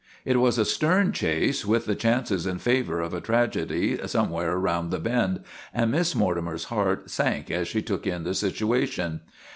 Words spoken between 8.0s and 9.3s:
in the situation.